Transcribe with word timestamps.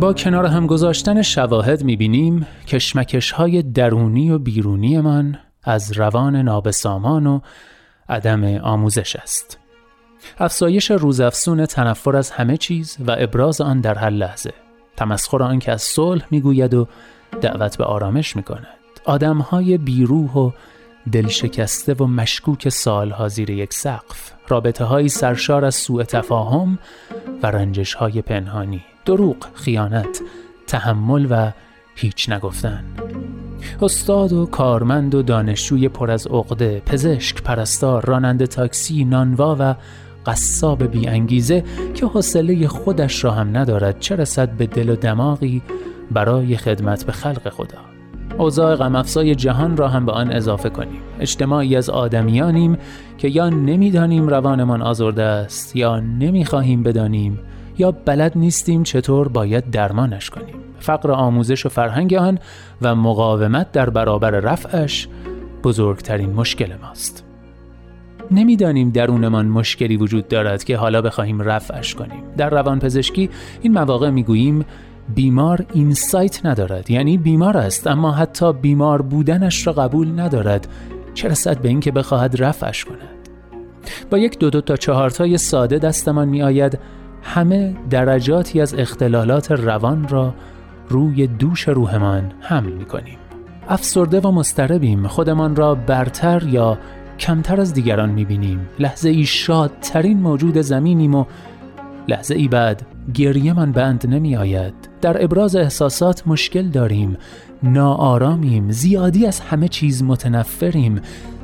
با 0.00 0.12
کنار 0.12 0.46
هم 0.46 0.66
گذاشتن 0.66 1.22
شواهد 1.22 1.84
می‌بینیم 1.84 2.46
کشمکش 2.66 3.30
های 3.30 3.62
درونی 3.62 4.30
و 4.30 4.38
بیرونی 4.38 5.00
من 5.00 5.38
از 5.64 5.92
روان 5.92 6.36
نابسامان 6.36 7.26
و 7.26 7.40
عدم 8.08 8.44
آموزش 8.44 9.16
است. 9.16 9.58
افزایش 10.38 10.90
روزافزون 10.90 11.66
تنفر 11.66 12.16
از 12.16 12.30
همه 12.30 12.56
چیز 12.56 12.96
و 13.06 13.16
ابراز 13.18 13.60
آن 13.60 13.80
در 13.80 13.94
هر 13.94 14.10
لحظه. 14.10 14.52
تمسخر 14.96 15.42
آن 15.42 15.58
که 15.58 15.72
از 15.72 15.82
صلح 15.82 16.26
می‌گوید 16.30 16.74
و 16.74 16.88
دعوت 17.40 17.78
به 17.78 17.84
آرامش 17.84 18.36
می‌کند. 18.36 18.66
آدم 19.04 19.38
های 19.38 19.78
بیروح 19.78 20.32
و 20.32 20.50
دلشکسته 21.12 21.94
و 21.94 22.06
مشکوک 22.06 22.68
سالها 22.68 23.28
زیر 23.28 23.50
یک 23.50 23.74
سقف. 23.74 24.32
رابطه 24.48 24.84
های 24.84 25.08
سرشار 25.08 25.64
از 25.64 25.74
سوء 25.74 26.02
تفاهم 26.02 26.78
و 27.42 27.46
رنجش 27.46 27.94
های 27.94 28.22
پنهانی. 28.22 28.84
دروغ، 29.08 29.36
خیانت، 29.54 30.20
تحمل 30.66 31.26
و 31.30 31.52
هیچ 31.94 32.30
نگفتن. 32.30 32.84
استاد 33.82 34.32
و 34.32 34.46
کارمند 34.46 35.14
و 35.14 35.22
دانشجوی 35.22 35.88
پر 35.88 36.10
از 36.10 36.26
عقده، 36.26 36.82
پزشک، 36.86 37.42
پرستار، 37.42 38.04
راننده 38.06 38.46
تاکسی، 38.46 39.04
نانوا 39.04 39.56
و 39.60 39.74
قصاب 40.26 40.84
بی 40.84 41.06
انگیزه 41.06 41.64
که 41.94 42.06
حوصله 42.06 42.68
خودش 42.68 43.24
را 43.24 43.30
هم 43.30 43.56
ندارد 43.56 44.00
چه 44.00 44.16
رسد 44.16 44.50
به 44.50 44.66
دل 44.66 44.88
و 44.88 44.96
دماغی 44.96 45.62
برای 46.10 46.56
خدمت 46.56 47.04
به 47.04 47.12
خلق 47.12 47.48
خدا. 47.48 47.78
اوضاع 48.38 48.74
غمافزای 48.74 49.34
جهان 49.34 49.76
را 49.76 49.88
هم 49.88 50.06
به 50.06 50.12
آن 50.12 50.32
اضافه 50.32 50.70
کنیم. 50.70 51.00
اجتماعی 51.20 51.76
از 51.76 51.90
آدمیانیم 51.90 52.78
که 53.18 53.28
یا 53.28 53.48
نمی‌دانیم 53.48 54.28
روانمان 54.28 54.82
آزرده 54.82 55.22
است 55.22 55.76
یا 55.76 56.00
نمی‌خواهیم 56.00 56.82
بدانیم 56.82 57.38
یا 57.78 57.90
بلد 57.90 58.32
نیستیم 58.38 58.82
چطور 58.82 59.28
باید 59.28 59.70
درمانش 59.70 60.30
کنیم؟ 60.30 60.54
فقر 60.78 61.12
آموزش 61.12 61.66
و 61.66 61.68
فرهنگ 61.68 62.14
آن 62.14 62.38
و 62.82 62.94
مقاومت 62.94 63.72
در 63.72 63.90
برابر 63.90 64.30
رفعش 64.30 65.08
بزرگترین 65.64 66.32
مشکل 66.32 66.72
ماست. 66.82 67.24
نمی‌دانیم 68.30 68.90
درونمان 68.90 69.46
مشکلی 69.46 69.96
وجود 69.96 70.28
دارد 70.28 70.64
که 70.64 70.76
حالا 70.76 71.02
بخواهیم 71.02 71.40
رفعش 71.40 71.94
کنیم. 71.94 72.22
در 72.36 72.50
روانپزشکی 72.50 73.30
این 73.60 73.72
مواقع 73.72 74.10
می‌گوییم 74.10 74.64
بیمار 75.14 75.66
اینسایت 75.72 76.46
ندارد. 76.46 76.90
یعنی 76.90 77.18
بیمار 77.18 77.56
است 77.56 77.86
اما 77.86 78.12
حتی 78.12 78.52
بیمار 78.52 79.02
بودنش 79.02 79.66
را 79.66 79.72
قبول 79.72 80.20
ندارد. 80.20 80.68
چه 81.14 81.28
رسد 81.28 81.58
به 81.58 81.68
اینکه 81.68 81.92
بخواهد 81.92 82.42
رفعش 82.42 82.84
کند؟ 82.84 83.18
با 84.10 84.18
یک 84.18 84.38
دو 84.38 84.50
دو 84.50 84.60
تا 84.60 84.76
چهارتای 84.76 85.38
ساده 85.38 85.78
دستمان 85.78 86.28
می 86.28 86.42
آید 86.42 86.78
همه 87.22 87.76
درجاتی 87.90 88.60
از 88.60 88.74
اختلالات 88.74 89.52
روان 89.52 90.08
را 90.08 90.34
روی 90.88 91.26
دوش 91.26 91.68
روحمان 91.68 92.32
حمل 92.40 92.72
می 92.72 92.84
کنیم. 92.84 93.18
افسرده 93.68 94.20
و 94.20 94.30
مستربیم 94.30 95.06
خودمان 95.06 95.56
را 95.56 95.74
برتر 95.74 96.42
یا 96.46 96.78
کمتر 97.18 97.60
از 97.60 97.74
دیگران 97.74 98.10
می 98.10 98.24
بینیم. 98.24 98.68
لحظه 98.78 99.08
ای 99.08 99.24
شادترین 99.24 100.20
موجود 100.20 100.60
زمینیم 100.60 101.14
و 101.14 101.24
لحظه 102.08 102.34
ای 102.34 102.48
بعد 102.48 102.86
گریه 103.14 103.52
من 103.52 103.72
بند 103.72 104.06
نمی 104.06 104.36
آید. 104.36 104.74
در 105.00 105.24
ابراز 105.24 105.56
احساسات 105.56 106.22
مشکل 106.26 106.68
داریم. 106.68 107.16
ناآرامیم. 107.62 108.70
زیادی 108.70 109.26
از 109.26 109.40
همه 109.40 109.68
چیز 109.68 110.02
متنفریم. 110.02 111.00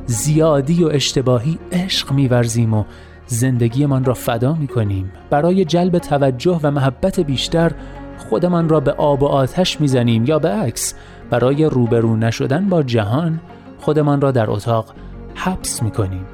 زیادی 0.07 0.85
و 0.85 0.89
اشتباهی 0.89 1.59
عشق 1.73 2.13
میورزیم 2.13 2.75
و 2.75 2.85
زندگیمان 3.27 4.05
را 4.05 4.15
فدا 4.15 4.55
می 4.55 4.67
کنیم 4.67 5.13
برای 5.31 5.65
جلب 5.65 5.99
توجه 5.99 6.61
و 6.63 6.71
محبت 6.71 7.21
بیشتر 7.21 7.73
خودمان 8.19 8.69
را 8.69 8.81
به 8.81 8.93
آب 8.93 9.23
و 9.23 9.27
آتش 9.27 9.81
می‌زنیم 9.81 10.25
یا 10.25 10.39
به 10.39 10.49
عکس. 10.49 10.95
برای 11.31 11.65
روبرو 11.65 12.17
نشدن 12.17 12.69
با 12.69 12.83
جهان 12.83 13.41
خودمان 13.79 14.21
را 14.21 14.31
در 14.31 14.51
اتاق 14.51 14.95
حبس 15.35 15.83
می 15.83 15.91
کنیم 15.91 16.25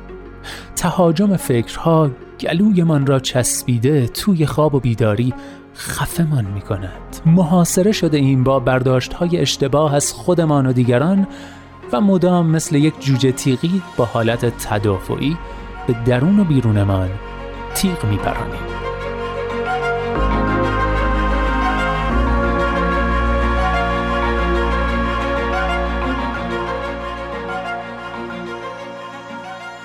تهاجم 0.76 1.36
فکرها 1.36 2.10
گلویمان 2.40 3.06
را 3.06 3.20
چسبیده 3.20 4.06
توی 4.06 4.46
خواب 4.46 4.74
و 4.74 4.80
بیداری 4.80 5.34
خفمان 5.74 6.44
می 6.44 6.60
کند 6.60 7.16
محاصره 7.26 7.92
شده 7.92 8.16
این 8.16 8.44
با 8.44 8.60
برداشت 8.60 9.12
های 9.12 9.38
اشتباه 9.38 9.94
از 9.94 10.12
خودمان 10.12 10.66
و 10.66 10.72
دیگران 10.72 11.26
و 11.92 12.00
مدام 12.00 12.46
مثل 12.46 12.76
یک 12.76 12.94
جوجه 13.00 13.32
تیغی 13.32 13.82
با 13.96 14.04
حالت 14.04 14.68
تدافعی 14.68 15.36
به 15.90 15.96
درون 16.06 16.40
و 16.40 16.44
بیرونمان 16.44 17.08
تیغ 17.74 18.04
میپرانیم 18.04 18.60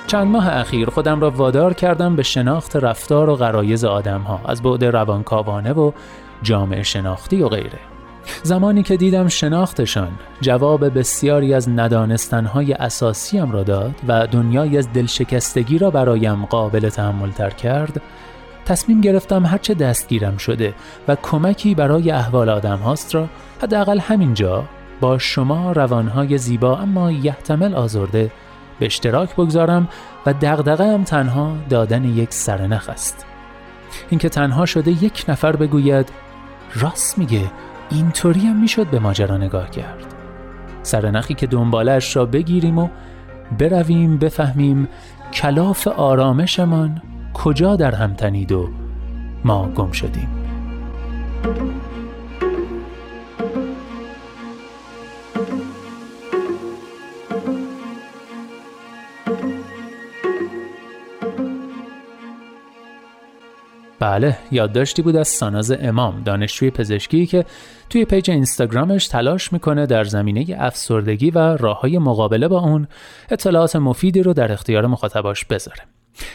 چند 0.07 0.27
ماه 0.27 0.47
اخیر 0.49 0.89
خودم 0.89 1.21
را 1.21 1.31
وادار 1.31 1.73
کردم 1.73 2.15
به 2.15 2.23
شناخت 2.23 2.75
رفتار 2.75 3.29
و 3.29 3.35
غرایز 3.35 3.83
آدم 3.83 4.21
ها 4.21 4.41
از 4.45 4.61
بعد 4.61 4.85
روانکاوانه 4.85 5.73
و 5.73 5.91
جامعه 6.41 6.83
شناختی 6.83 7.41
و 7.41 7.47
غیره. 7.47 7.94
زمانی 8.43 8.83
که 8.83 8.97
دیدم 8.97 9.27
شناختشان 9.27 10.11
جواب 10.41 10.99
بسیاری 10.99 11.53
از 11.53 11.69
ندانستنهای 11.69 12.73
اساسیم 12.73 13.51
را 13.51 13.63
داد 13.63 13.95
و 14.07 14.27
دنیای 14.27 14.77
از 14.77 14.93
دلشکستگی 14.93 15.77
را 15.77 15.89
برایم 15.89 16.45
قابل 16.45 16.89
تحمل 16.89 17.31
تر 17.31 17.49
کرد 17.49 18.01
تصمیم 18.65 19.01
گرفتم 19.01 19.45
هرچه 19.45 19.73
دستگیرم 19.73 20.37
شده 20.37 20.73
و 21.07 21.15
کمکی 21.15 21.75
برای 21.75 22.11
احوال 22.11 22.49
آدم 22.49 22.77
هاست 22.77 23.15
را 23.15 23.27
حداقل 23.61 23.99
همینجا 23.99 24.63
با 25.01 25.17
شما 25.17 25.71
روانهای 25.71 26.37
زیبا 26.37 26.77
اما 26.77 27.11
یحتمل 27.11 27.75
آزرده 27.75 28.31
به 28.79 28.85
اشتراک 28.85 29.35
بگذارم 29.35 29.89
و 30.25 30.33
دغدغه 30.33 30.93
هم 30.93 31.03
تنها 31.03 31.55
دادن 31.69 32.03
یک 32.03 32.33
سرنخ 32.33 32.89
است. 32.89 33.25
اینکه 34.09 34.29
تنها 34.29 34.65
شده 34.65 34.91
یک 35.03 35.25
نفر 35.27 35.55
بگوید 35.55 36.09
راست 36.75 37.17
میگه. 37.17 37.51
اینطوری 37.89 38.39
هم 38.39 38.61
می‌شد 38.61 38.87
به 38.87 38.99
ماجرا 38.99 39.37
نگاه 39.37 39.69
کرد. 39.69 40.05
سرنخی 40.83 41.33
که 41.33 41.47
دنبالش 41.47 42.15
را 42.15 42.25
بگیریم 42.25 42.77
و 42.77 42.89
برویم 43.59 44.17
بفهمیم 44.17 44.87
کلاف 45.33 45.87
آرامشمان 45.87 47.01
کجا 47.33 47.75
در 47.75 47.95
هم 47.95 48.13
تنید 48.13 48.51
و 48.51 48.69
ما 49.45 49.69
گم 49.69 49.91
شدیم. 49.91 50.29
بله 64.05 64.37
یادداشتی 64.51 65.01
بود 65.01 65.15
از 65.15 65.27
ساناز 65.27 65.71
امام 65.71 66.21
دانشجوی 66.25 66.71
پزشکی 66.71 67.25
که 67.25 67.45
توی 67.89 68.05
پیج 68.05 68.31
اینستاگرامش 68.31 69.07
تلاش 69.07 69.53
می‌کنه 69.53 69.85
در 69.85 70.03
زمینه 70.03 70.45
افسردگی 70.59 71.31
و 71.31 71.37
راه 71.37 71.81
های 71.81 71.97
مقابله 71.97 72.47
با 72.47 72.59
اون 72.59 72.87
اطلاعات 73.29 73.75
مفیدی 73.75 74.23
رو 74.23 74.33
در 74.33 74.51
اختیار 74.51 74.87
مخاطباش 74.87 75.45
بذاره. 75.45 75.81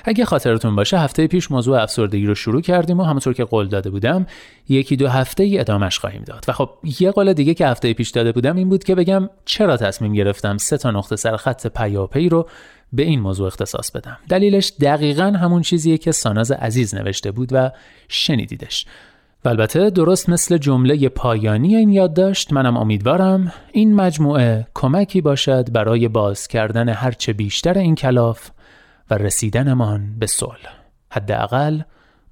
اگه 0.04 0.24
خاطرتون 0.24 0.76
باشه 0.76 0.98
هفته 0.98 1.26
پیش 1.26 1.50
موضوع 1.50 1.82
افسردگی 1.82 2.26
رو 2.26 2.34
شروع 2.34 2.60
کردیم 2.60 3.00
و 3.00 3.02
همونطور 3.02 3.34
که 3.34 3.44
قول 3.44 3.68
داده 3.68 3.90
بودم 3.90 4.26
یکی 4.68 4.96
دو 4.96 5.08
هفته 5.08 5.42
ای 5.42 5.58
ادامش 5.58 5.98
خواهیم 5.98 6.22
داد. 6.22 6.44
و 6.48 6.52
خب 6.52 6.70
یه 7.00 7.10
قول 7.10 7.32
دیگه 7.32 7.54
که 7.54 7.66
هفته 7.66 7.92
پیش 7.92 8.10
داده 8.10 8.32
بودم 8.32 8.56
این 8.56 8.68
بود 8.68 8.84
که 8.84 8.94
بگم 8.94 9.30
چرا 9.44 9.76
تصمیم 9.76 10.12
گرفتم 10.12 10.56
سه 10.56 10.78
تا 10.78 10.90
نقطه 10.90 11.16
سر 11.16 11.36
خط 11.36 11.66
پیاپی 11.66 12.28
رو 12.28 12.48
به 12.92 13.02
این 13.02 13.20
موضوع 13.20 13.46
اختصاص 13.46 13.90
بدم. 13.90 14.16
دلیلش 14.28 14.72
دقیقا 14.80 15.24
همون 15.24 15.62
چیزیه 15.62 15.98
که 15.98 16.12
ساناز 16.12 16.52
عزیز 16.52 16.94
نوشته 16.94 17.30
بود 17.30 17.48
و 17.52 17.70
شنیدیدش. 18.08 18.86
و 19.44 19.48
البته 19.48 19.90
درست 19.90 20.28
مثل 20.28 20.58
جمله 20.58 21.08
پایانی 21.08 21.76
این 21.76 21.88
یادداشت 21.88 22.52
منم 22.52 22.76
امیدوارم 22.76 23.52
این 23.72 23.94
مجموعه 23.94 24.66
کمکی 24.74 25.20
باشد 25.20 25.72
برای 25.72 26.08
باز 26.08 26.48
کردن 26.48 26.88
هرچه 26.88 27.32
بیشتر 27.32 27.78
این 27.78 27.94
کلاف 27.94 28.50
و 29.10 29.14
رسیدنمان 29.14 30.18
به 30.18 30.26
صلح. 30.26 30.74
حداقل 31.10 31.80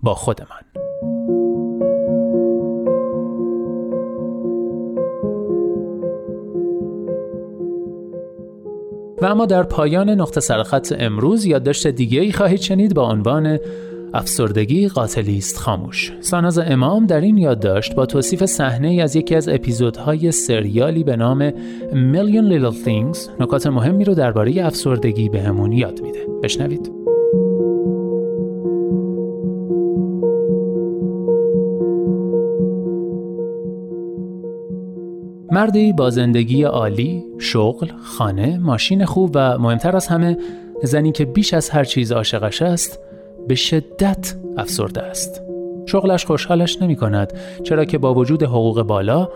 با 0.03 0.15
خودمان. 0.15 0.63
و 9.23 9.27
اما 9.27 9.47
در 9.47 9.63
پایان 9.63 10.11
نقطه 10.11 10.41
سرخط 10.41 10.95
امروز 10.99 11.45
یادداشت 11.45 11.87
دیگه 11.87 12.21
ای 12.21 12.33
خواهید 12.33 12.61
شنید 12.61 12.95
با 12.95 13.11
عنوان 13.11 13.59
افسردگی 14.15 14.89
قاتلی 14.89 15.39
است 15.39 15.59
خاموش. 15.59 16.13
ساناز 16.21 16.59
امام 16.59 17.07
در 17.07 17.21
این 17.21 17.39
یادداشت 17.39 17.95
با 17.95 18.07
توصیف 18.07 18.45
صحنه 18.45 19.03
از 19.03 19.17
یکی 19.17 19.35
از 19.35 19.49
اپیزودهای 19.49 20.33
سریالی 20.33 21.05
به 21.05 21.17
نام 21.17 21.51
Million 21.91 22.53
Little 22.53 22.87
Things 22.87 23.41
نکات 23.41 23.67
مهمی 23.67 24.05
رو 24.05 24.15
درباره 24.15 24.67
افسردگی 24.67 25.29
بهمون 25.29 25.73
یاد 25.73 26.03
میده. 26.03 26.27
بشنوید. 26.43 26.98
مردی 35.53 35.93
با 35.93 36.11
زندگی 36.11 36.63
عالی، 36.63 37.25
شغل، 37.39 37.89
خانه، 38.03 38.59
ماشین 38.59 39.05
خوب 39.05 39.31
و 39.35 39.59
مهمتر 39.59 39.97
از 39.97 40.07
همه 40.07 40.37
زنی 40.83 41.13
که 41.13 41.25
بیش 41.25 41.55
از 41.55 41.71
هر 41.71 41.85
چیز 41.85 42.13
عاشقش 42.13 42.63
است 42.63 42.99
به 43.49 43.55
شدت 43.55 44.35
افسرده 44.57 45.03
است. 45.03 45.43
شغلش 45.87 46.27
خوشحالش 46.27 46.83
نمی 46.83 46.97
کند 46.97 47.33
چرا 47.63 47.85
که 47.85 47.99
با 47.99 48.15
وجود 48.15 48.43
حقوق 48.43 48.83
بالا 48.83 49.29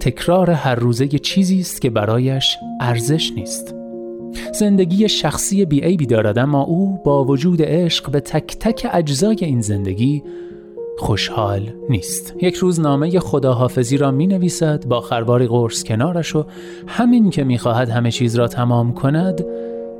تکرار 0.00 0.50
هر 0.50 0.74
روزه 0.74 1.08
چیزی 1.08 1.60
است 1.60 1.80
که 1.80 1.90
برایش 1.90 2.56
ارزش 2.80 3.32
نیست. 3.36 3.74
زندگی 4.52 5.08
شخصی 5.08 5.64
بی 5.64 5.96
بی 5.96 6.06
دارد 6.06 6.38
اما 6.38 6.62
او 6.62 6.98
با 7.04 7.24
وجود 7.24 7.62
عشق 7.62 8.10
به 8.10 8.20
تک 8.20 8.56
تک 8.58 8.86
اجزای 8.92 9.36
این 9.40 9.60
زندگی 9.60 10.22
خوشحال 11.00 11.72
نیست 11.88 12.34
یک 12.40 12.54
روز 12.54 12.80
نامه 12.80 13.20
خداحافظی 13.20 13.96
را 13.96 14.10
می 14.10 14.26
نویسد 14.26 14.86
با 14.86 15.00
خرباری 15.00 15.46
قرص 15.46 15.82
کنارش 15.82 16.36
و 16.36 16.44
همین 16.86 17.30
که 17.30 17.44
می 17.44 17.58
خواهد 17.58 17.88
همه 17.88 18.10
چیز 18.10 18.36
را 18.36 18.48
تمام 18.48 18.94
کند 18.94 19.44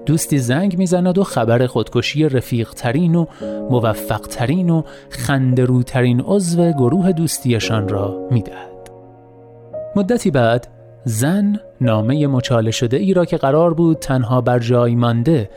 دوستی 0.07 0.39
زنگ 0.39 0.79
می‌زند 0.79 1.19
و 1.19 1.25
خبر 1.25 1.67
خودکشی 1.67 2.29
رفیق 2.29 2.71
ترین 2.71 3.15
و 3.15 3.27
موفق 3.71 4.21
ترین 4.21 4.71
و 4.71 4.83
خندروترین 5.11 6.21
عضو 6.21 6.73
گروه 6.73 7.13
دوستیشان 7.13 7.89
را 7.89 8.29
می‌دهد. 8.31 8.91
مدتی 9.97 10.31
بعد 10.31 10.69
زن 11.05 11.57
نامه 11.81 12.27
مچاله 12.27 12.71
شده 12.71 12.97
ای 12.97 13.15
را 13.15 13.25
که 13.25 13.37
قرار 13.37 13.75
بود 13.75 13.99
تنها 13.99 14.41
بر 14.41 14.59
جای 14.59 14.95
مانده 14.95 15.51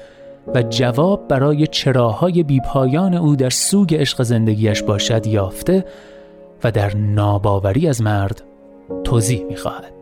و 0.48 0.64
جواب 0.64 1.28
برای 1.28 1.68
چراهای 1.68 2.44
بیپایان 2.44 3.14
او 3.14 3.36
در 3.36 3.50
سوگ 3.50 3.96
عشق 3.96 4.24
زندگیش 4.24 4.84
باشد 4.84 5.28
یافته 5.28 5.86
و 6.64 6.72
در 6.72 6.96
ناباوری 6.96 7.88
از 7.88 8.02
مرد 8.02 8.42
توضیح 9.04 9.44
می‌خواهد. 9.44 9.94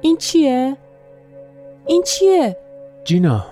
این 0.00 0.16
چیه؟ 0.16 0.76
این 1.86 2.02
چیه؟ 2.02 2.56
جینا 3.04 3.46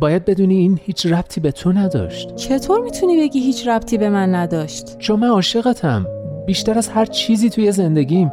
باید 0.00 0.24
بدونی 0.24 0.56
این 0.56 0.80
هیچ 0.84 1.06
ربطی 1.06 1.40
به 1.40 1.52
تو 1.52 1.72
نداشت 1.72 2.34
چطور 2.34 2.80
می‌تونی 2.80 3.20
بگی 3.20 3.40
هیچ 3.40 3.68
ربطی 3.68 3.98
به 3.98 4.08
من 4.08 4.34
نداشت؟ 4.34 4.98
چون 4.98 5.20
من 5.20 5.28
عاشقتم 5.28 6.06
بیشتر 6.46 6.78
از 6.78 6.88
هر 6.88 7.04
چیزی 7.04 7.50
توی 7.50 7.72
زندگیم 7.72 8.32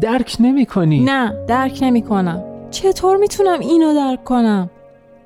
درک 0.00 0.36
نمی 0.40 0.66
کنی 0.66 1.00
نه 1.04 1.34
درک 1.46 1.78
نمی 1.82 2.02
کنم 2.02 2.44
چطور 2.70 3.16
می‌تونم 3.16 3.60
اینو 3.60 3.94
درک 3.94 4.24
کنم؟ 4.24 4.70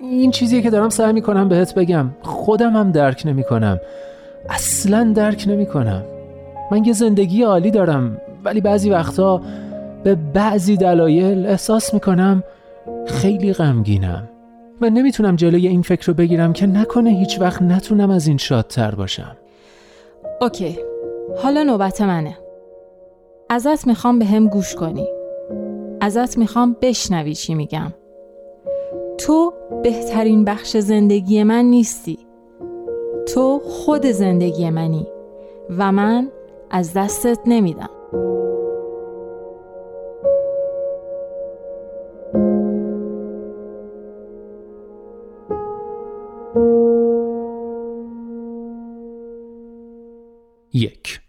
این 0.02 0.30
چیزیه 0.30 0.62
که 0.62 0.70
دارم 0.70 0.88
سعی 0.88 1.12
می‌کنم 1.12 1.48
بهت 1.48 1.74
بگم. 1.74 2.10
خودم 2.22 2.76
هم 2.76 2.92
درک 2.92 3.22
نمی 3.24 3.44
کنم 3.44 3.80
اصلا 4.48 5.12
درک 5.16 5.44
نمی 5.48 5.66
کنم 5.66 6.02
من 6.70 6.84
یه 6.84 6.92
زندگی 6.92 7.42
عالی 7.42 7.70
دارم 7.70 8.20
ولی 8.44 8.60
بعضی 8.60 8.90
وقتا 8.90 9.40
به 10.04 10.14
بعضی 10.14 10.76
دلایل 10.76 11.46
احساس 11.46 11.94
می‌کنم 11.94 12.42
خیلی 13.06 13.52
غمگینم. 13.52 14.28
من 14.80 14.88
نمی‌تونم 14.88 15.36
جلوی 15.36 15.66
این 15.66 15.82
فکر 15.82 16.06
رو 16.06 16.14
بگیرم 16.14 16.52
که 16.52 16.66
نکنه 16.66 17.10
هیچ 17.10 17.40
وقت 17.40 17.62
نتونم 17.62 18.10
از 18.10 18.26
این 18.26 18.36
شادتر 18.36 18.94
باشم. 18.94 19.36
اوکی. 20.40 20.78
حالا 21.42 21.62
نوبت 21.62 22.00
منه. 22.00 22.36
ازت 23.50 23.86
می‌خوام 23.86 24.18
به 24.18 24.24
هم 24.24 24.48
گوش 24.48 24.74
کنی. 24.74 25.06
ازت 26.00 26.38
می‌خوام 26.38 26.76
بشنوی 26.82 27.34
چی 27.34 27.54
میگم. 27.54 27.92
تو 29.26 29.52
بهترین 29.82 30.44
بخش 30.44 30.76
زندگی 30.76 31.42
من 31.42 31.64
نیستی. 31.64 32.18
تو 33.34 33.60
خود 33.64 34.06
زندگی 34.06 34.70
منی 34.70 35.06
و 35.78 35.92
من 35.92 36.30
از 36.70 36.92
دستت 36.94 37.38
نمیدم. 37.46 37.90
یک. 50.72 51.20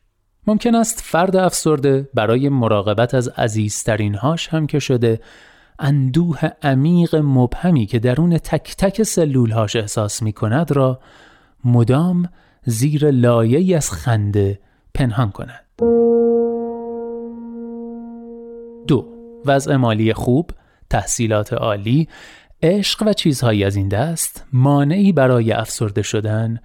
ممکن 0.48 0.76
است 0.76 1.02
فرد 1.02 1.36
افسرده 1.36 2.10
برای 2.14 2.50
مراقبت 2.50 3.14
از 3.14 3.28
عزیزترین 3.28 4.16
هاش 4.16 4.48
هم 4.48 4.68
که 4.68 4.80
شده 4.80 5.20
اندوه 5.80 6.40
عمیق 6.64 7.16
مبهمی 7.16 7.86
که 7.86 8.00
درون 8.00 8.38
تک 8.38 8.76
تک 8.78 9.04
سلول 9.04 9.52
هاش 9.52 9.76
احساس 9.76 10.24
می 10.24 10.34
کند 10.34 10.72
را 10.72 11.00
مدام 11.66 12.30
زیر 12.66 13.12
لایه 13.12 13.78
از 13.78 13.92
خنده 13.92 14.60
پنهان 14.94 15.32
کند. 15.32 15.64
دو 18.88 19.08
وضع 19.46 19.76
مالی 19.76 20.14
خوب، 20.14 20.52
تحصیلات 20.90 21.54
عالی، 21.54 22.08
عشق 22.64 23.04
و 23.08 23.14
چیزهایی 23.14 23.64
از 23.64 23.76
این 23.76 23.88
دست 23.88 24.46
مانعی 24.54 25.12
برای 25.12 25.52
افسرده 25.52 26.02
شدن 26.02 26.60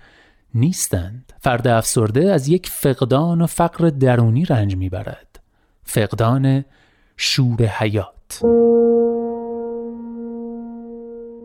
نیستند. 0.55 1.33
فرد 1.41 1.69
افسرده 1.69 2.33
از 2.33 2.49
یک 2.49 2.69
فقدان 2.69 3.41
و 3.41 3.47
فقر 3.47 3.89
درونی 3.89 4.45
رنج 4.45 4.77
می‌برد. 4.77 5.41
فقدان 5.83 6.65
شور 7.17 7.63
حیات. 7.63 8.18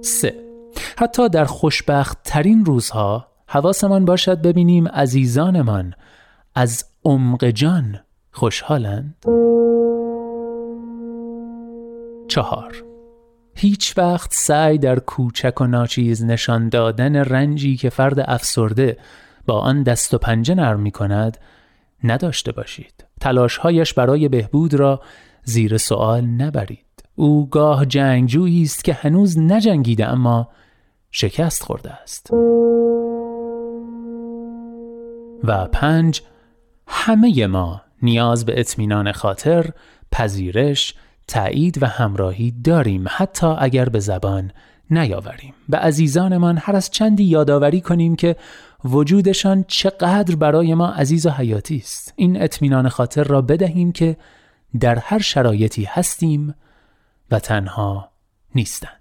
سه. 0.02 0.44
حتی 0.98 1.30
در 1.30 1.46
خوشبخت 1.46 2.18
ترین 2.24 2.66
روزها 2.66 3.28
حواسمان 3.48 4.06
باشد 4.06 4.42
ببینیم 4.42 4.88
عزیزانمان 4.88 5.94
از 6.56 6.86
عمق 7.06 7.46
جان 7.46 8.00
خوشحالند. 8.32 9.16
چهار. 12.28 12.84
هیچ 13.56 13.98
وقت 13.98 14.34
سعی 14.34 14.78
در 14.78 15.00
کوچک 15.00 15.62
و 15.62 15.68
ناچیز 15.68 16.26
نشان 16.26 16.70
دادن 16.70 17.16
رنجی 17.16 17.76
که 17.76 17.90
فرد 17.90 18.20
افسرده 18.20 18.98
با 19.46 19.60
آن 19.60 19.84
دست 19.84 20.14
و 20.14 20.18
پنجه 20.18 20.56
نرم 20.56 20.80
می 20.80 20.92
کند 20.92 21.38
نداشته 22.04 22.52
باشید. 22.52 23.06
تلاشهایش 23.22 23.94
برای 23.94 24.28
بهبود 24.28 24.74
را 24.74 25.02
زیر 25.44 25.78
سوال 25.78 26.26
نبرید. 26.26 26.80
او 27.16 27.50
گاه 27.50 27.86
جنگجویی 27.86 28.64
است 28.64 28.84
که 28.84 28.94
هنوز 28.94 29.40
نجنگیده 29.40 30.08
اما 30.08 30.50
شکست 31.12 31.64
خورده 31.64 31.92
است. 31.92 32.30
و 35.44 35.68
پنج 35.68 36.22
همه 36.88 37.48
ما 37.48 37.82
نیاز 38.02 38.46
به 38.46 38.60
اطمینان 38.60 39.12
خاطر 39.12 39.70
پذیرش 40.12 40.96
تایید 41.28 41.84
و 41.84 41.86
همراهی 41.86 42.54
داریم 42.64 43.06
حتی 43.10 43.48
اگر 43.48 43.90
به 43.90 44.00
زبان 44.00 44.52
نیاوریم. 44.90 45.54
به 45.70 45.78
عزیزانمان 45.78 46.58
هر 46.58 46.76
از 46.76 46.90
چندی 46.90 47.24
یادآوری 47.24 47.82
کنیم 47.82 48.16
که 48.16 48.36
وجودشان 48.86 49.66
چقدر 49.68 50.36
برای 50.36 50.74
ما 50.74 50.88
عزیز 50.88 51.26
و 51.26 51.30
حیاتی 51.30 51.78
است. 51.78 52.14
این 52.16 52.42
اطمینان 52.42 52.90
خاطر 52.90 53.24
را 53.24 53.42
بدهیم 53.42 53.92
که 53.92 54.18
در 54.80 55.00
هر 55.00 55.20
شرایطی 55.20 55.84
هستیم 55.84 56.56
و 57.32 57.40
تنها 57.40 58.12
نیستند. 58.56 59.00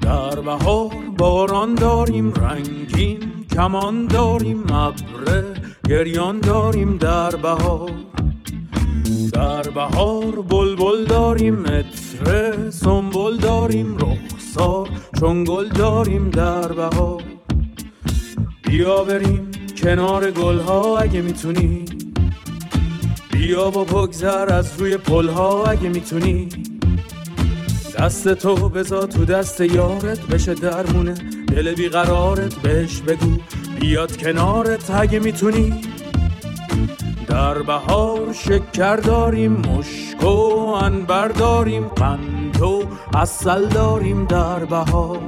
در 0.00 0.40
بهار 0.40 0.94
باران 1.18 1.74
داریم 1.74 2.32
رنگین 2.32 3.35
کمان 3.56 4.06
داریم 4.06 4.64
ابره 4.72 5.44
گریان 5.88 6.40
داریم 6.40 6.96
در 6.96 7.36
بهار. 7.36 7.90
در 9.32 9.62
بهار 9.62 10.42
بلبل 10.42 11.04
داریم 11.04 11.54
متره 11.54 12.70
سنبل 12.70 13.36
داریم 13.36 13.96
رخسار 13.96 14.88
چون 15.20 15.44
گل 15.44 15.68
داریم 15.68 16.30
در 16.30 16.72
بهار. 16.72 17.22
بیا 18.62 19.04
بریم 19.04 19.50
کنار 19.82 20.30
گلها 20.30 20.98
اگه 20.98 21.20
می‌تونی. 21.20 21.84
بیا 23.32 23.68
و 23.68 23.84
بگذر 23.84 24.52
از 24.52 24.80
روی 24.80 24.96
پلها 24.96 25.64
اگه 25.64 25.88
می‌تونی. 25.88 26.48
دست 27.98 28.34
تو 28.34 28.68
بزا 28.68 29.06
تو 29.06 29.24
دست 29.24 29.60
یارت 29.60 30.26
بشه 30.26 30.54
درمونه 30.54 31.35
دل 31.48 31.74
بیقرارت 31.74 32.54
بهش 32.54 33.00
بگو 33.00 33.38
بیاد 33.80 34.16
کنارت 34.16 34.90
اگه 34.90 35.18
می‌تونی. 35.18 35.80
در 37.28 37.62
بهار 37.62 38.32
شکر 38.32 38.96
داریم 38.96 39.52
مشک 39.52 40.22
و 40.22 40.26
انبر 40.74 41.28
داریم 41.28 41.88
قند 41.88 42.62
و 42.62 42.82
اصل 43.14 43.66
داریم 43.66 44.24
در 44.24 44.64
بهار. 44.64 45.20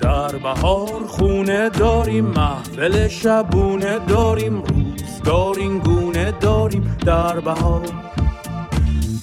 در 0.00 0.36
بهار 0.36 1.06
خونه 1.06 1.70
داریم 1.70 2.24
محفل 2.24 3.08
شبونه 3.08 3.98
داریم 3.98 4.62
روزگار 4.62 5.56
گونه 5.84 6.32
داریم 6.40 6.96
در 7.06 7.40
بهار. 7.40 7.82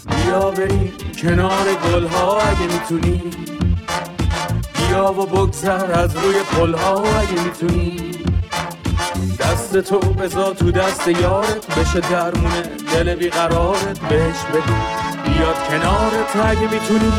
بیا 0.07 0.51
بریم 0.51 0.91
کنار 1.21 1.65
گلها 1.85 2.37
اگه 2.41 2.73
می‌تونی. 2.73 3.21
و 5.01 5.25
بگذر 5.25 5.99
از 5.99 6.15
روی 6.17 6.35
پلها. 6.57 7.03
اگه 7.19 7.43
می‌تونی 7.43 8.11
دست 9.39 9.77
تو 9.77 9.99
بزا 9.99 10.53
تو 10.53 10.71
دست 10.71 11.07
یارت 11.07 11.79
بشه 11.79 11.99
درمونه 11.99 12.61
دل 12.93 13.15
بیقرارت 13.15 13.99
بهش 13.99 14.35
بگو 14.53 14.73
بیاد 15.23 15.55
کنارت. 15.69 16.35
اگه 16.49 16.61
می‌تونی 16.73 17.11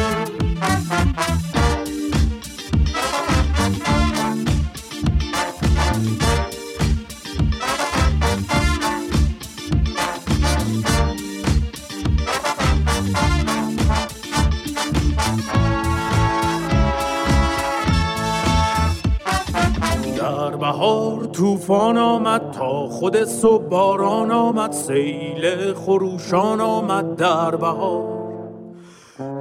طوفان 21.34 21.98
آمد 21.98 22.50
تا 22.50 22.86
خود 22.88 23.24
صبح 23.24 23.64
باران 23.64 24.30
آمد 24.30 24.72
سیل 24.72 25.74
خروشان 25.74 26.60
آمد 26.60 27.16
در 27.16 27.56
بهار. 27.56 28.14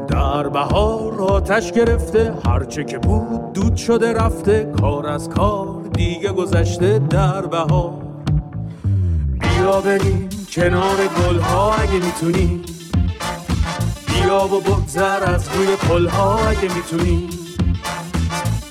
در 0.08 0.50
بهار 0.50 1.22
آتش 1.22 1.72
گرفته 1.72 2.34
هرچه 2.46 2.84
که 2.84 2.98
بود 2.98 3.54
دود 3.54 3.76
شده 3.76 4.14
رفته 4.14 4.72
کار 4.82 5.08
از 5.08 5.30
کار 5.30 5.82
دیگه 5.94 6.32
گذشته 6.32 7.00
در 7.00 7.46
بهار. 7.46 7.94
بیا 9.40 9.82
بریم 9.82 10.30
کنار 10.52 10.98
گلها 11.22 11.74
اگه 11.74 11.94
می‌تونی 12.06 12.62
بیا 14.08 14.46
و 14.46 14.60
بگذر 14.60 15.24
از 15.24 15.50
روی 15.56 15.76
پلها 15.76 16.40
اگه 16.48 16.76
می‌تونی 16.76 17.43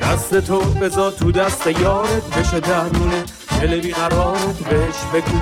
دست 0.03 0.41
تو 0.41 0.61
بزا 0.61 1.11
تو 1.11 1.33
دست 1.33 1.67
یارت 1.67 2.39
بشه 2.39 2.61
درمونه 2.61 3.25
دل 3.61 3.81
بیقرارت 3.81 4.59
بهش 4.71 4.95
بگو. 5.15 5.39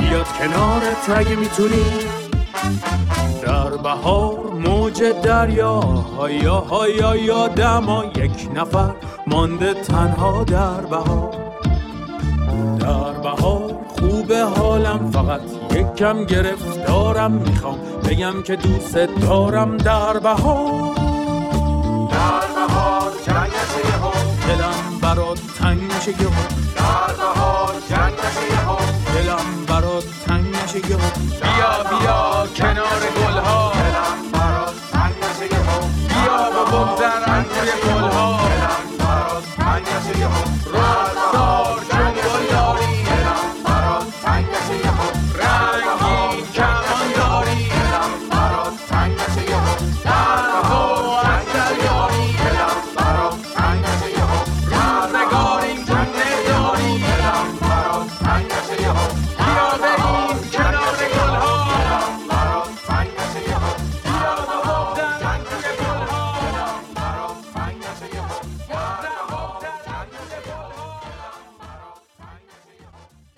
بیاد 0.00 0.26
کنارت 0.38 1.10
اگه 1.18 1.36
می‌تونی. 1.36 1.84
در 3.42 3.76
بهار 3.76 4.38
موج 4.66 5.02
دریا 5.22 5.80
هایا 5.80 6.54
هایا 6.54 7.16
یا 7.16 7.48
دما 7.48 8.04
یک 8.04 8.48
نفر 8.54 8.90
مانده 9.26 9.74
تنها 9.74 10.44
در 10.44 10.80
بهار. 10.80 11.30
در 12.80 13.12
بهار 13.22 13.74
خوب 13.88 14.32
حالم 14.32 15.10
فقط 15.10 15.40
یک 15.74 15.94
کم 15.94 16.24
گرفتارم 16.24 17.32
می‌خوام. 17.32 17.78
بگم 18.04 18.42
که 18.42 18.56
دوست 18.56 18.96
دارم 18.96 19.76
در 19.76 20.18
بهار. 20.18 20.93
Gilmore. 26.12 26.63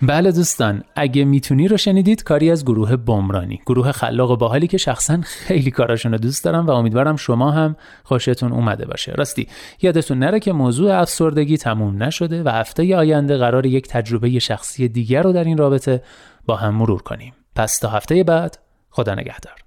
بله 0.01 0.31
دوستان 0.31 0.83
اگه 0.95 1.25
می‌تونی 1.25 1.67
رو 1.67 1.77
شنیدید 1.77 2.23
کاری 2.23 2.51
از 2.51 2.65
گروه 2.65 2.95
بمرانی. 2.95 3.61
گروه 3.65 3.91
خلاق 3.91 4.39
باحالی 4.39 4.67
که 4.67 4.77
شخصا 4.77 5.21
خیلی 5.21 5.71
کاراشون 5.71 6.11
رو 6.11 6.17
دوست 6.17 6.43
دارم 6.43 6.67
و 6.67 6.71
امیدوارم 6.71 7.15
شما 7.15 7.51
هم 7.51 7.75
خوشتون 8.03 8.51
اومده 8.51 8.85
باشه. 8.85 9.11
راستی 9.11 9.47
یادتون 9.81 10.19
نره 10.19 10.39
که 10.39 10.53
موضوع 10.53 11.01
افسردگی 11.01 11.57
تموم 11.57 12.03
نشده 12.03 12.43
و 12.43 12.49
هفته 12.49 12.95
آینده 12.95 13.37
قرار 13.37 13.65
یک 13.65 13.87
تجربه 13.87 14.39
شخصی 14.39 14.87
دیگر 14.87 15.23
رو 15.23 15.31
در 15.31 15.43
این 15.43 15.57
رابطه 15.57 16.03
با 16.45 16.55
هم 16.55 16.75
مرور 16.75 17.01
کنیم. 17.01 17.33
پس 17.55 17.79
تا 17.79 17.89
هفته 17.89 18.23
بعد 18.23 18.57
خدا 18.89 19.15
نگهدار. 19.15 19.66